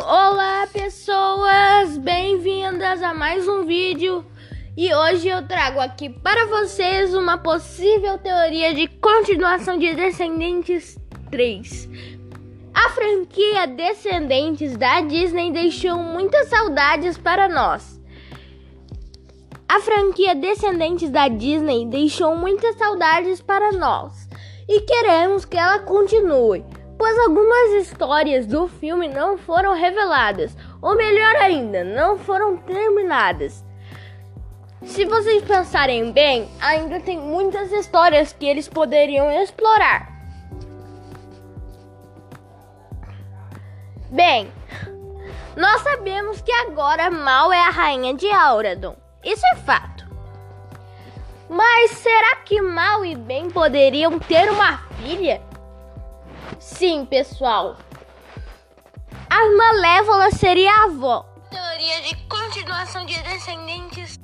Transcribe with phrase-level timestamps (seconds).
[0.00, 4.24] Olá pessoas, bem-vindas a mais um vídeo
[4.76, 10.96] e hoje eu trago aqui para vocês uma possível teoria de continuação de Descendentes
[11.32, 11.88] 3.
[12.72, 18.00] A franquia Descendentes da Disney deixou muitas saudades para nós.
[19.68, 24.28] A franquia Descendentes da Disney deixou muitas saudades para nós
[24.68, 26.64] e queremos que ela continue
[26.98, 33.64] pois algumas histórias do filme não foram reveladas, ou melhor ainda, não foram terminadas.
[34.82, 40.08] Se vocês pensarem bem, ainda tem muitas histórias que eles poderiam explorar.
[44.10, 44.50] Bem,
[45.56, 48.96] nós sabemos que agora Mal é a rainha de Auradon.
[49.24, 50.08] Isso é fato.
[51.48, 55.47] Mas será que Mal e Ben poderiam ter uma filha?
[56.58, 57.76] Sim, pessoal.
[59.30, 61.26] A Malévola seria a avó.
[61.50, 64.18] Teoria de continuação de descendentes.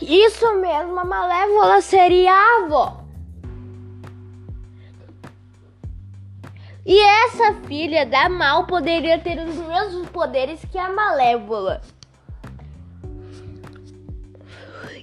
[0.00, 3.00] Isso mesmo, a Malévola seria a avó.
[6.84, 11.82] E essa filha da Mal poderia ter os mesmos poderes que a Malévola.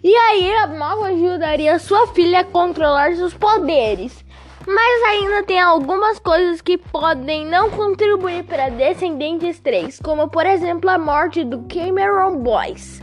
[0.03, 4.25] E aí a Mal ajudaria sua filha a controlar seus poderes.
[4.67, 10.89] Mas ainda tem algumas coisas que podem não contribuir para Descendentes 3, como por exemplo
[10.89, 13.01] a morte do Cameron Boyce.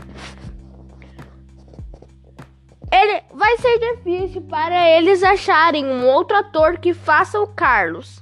[2.91, 8.21] Ele vai ser difícil para eles acharem um outro ator que faça o Carlos.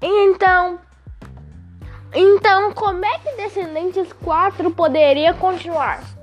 [0.00, 0.80] Então,
[2.14, 6.17] então como é que Descendentes 4 poderia continuar?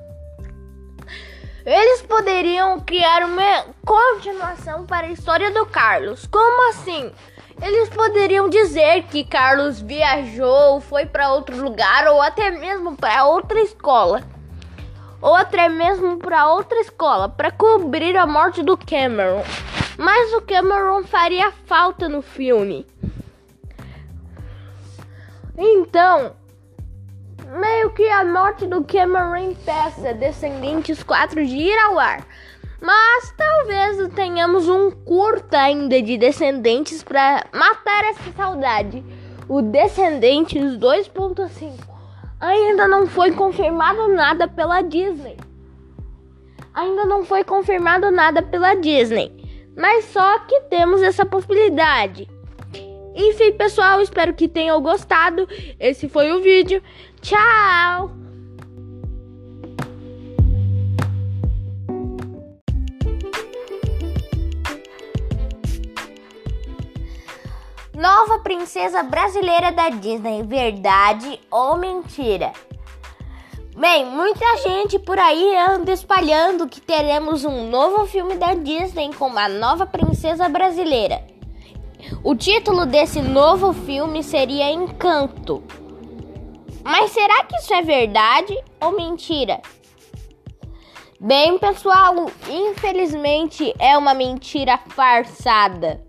[1.65, 6.27] Eles poderiam criar uma continuação para a história do Carlos.
[6.27, 7.11] Como assim?
[7.59, 13.59] Eles poderiam dizer que Carlos viajou, foi para outro lugar ou até mesmo para outra
[13.61, 14.21] escola.
[15.19, 19.41] Ou até mesmo para outra escola para cobrir a morte do Cameron.
[19.97, 22.85] Mas o Cameron faria falta no filme.
[25.57, 26.35] Então,
[27.51, 32.25] meio que a morte do Cameron peça Descendentes 4 de ir ao ar.
[32.81, 39.03] Mas talvez tenhamos um curta ainda de Descendentes para matar essa saudade.
[39.47, 41.71] O Descendentes 2.5
[42.39, 45.37] ainda não foi confirmado nada pela Disney.
[46.73, 49.31] Ainda não foi confirmado nada pela Disney.
[49.77, 52.29] Mas só que temos essa possibilidade.
[53.15, 55.47] Enfim, pessoal, espero que tenham gostado.
[55.79, 56.83] Esse foi o vídeo.
[57.21, 58.11] Tchau!
[67.93, 72.51] Nova princesa brasileira da Disney, verdade ou mentira?
[73.77, 79.27] Bem, muita gente por aí anda espalhando que teremos um novo filme da Disney com
[79.27, 81.34] uma nova princesa brasileira.
[82.23, 85.63] O título desse novo filme seria Encanto.
[86.83, 89.61] Mas será que isso é verdade ou mentira?
[91.19, 96.03] Bem, pessoal, infelizmente é uma mentira farsada.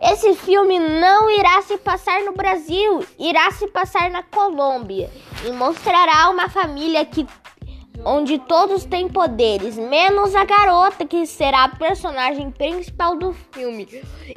[0.00, 5.10] Esse filme não irá se passar no Brasil, irá se passar na Colômbia
[5.46, 7.26] e mostrará uma família que
[8.04, 13.86] onde todos têm poderes, menos a garota que será a personagem principal do filme.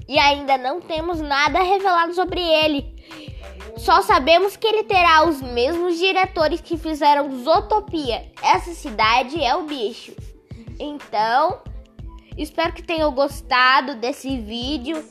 [0.08, 2.94] E ainda não temos nada revelado sobre ele.
[3.78, 8.32] Só sabemos que ele terá os mesmos diretores que fizeram Zootopia.
[8.42, 10.14] Essa cidade é o bicho.
[10.80, 11.62] Então,
[12.38, 15.04] espero que tenham gostado desse vídeo.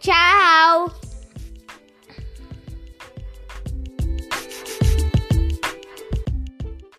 [0.00, 1.03] Tchau!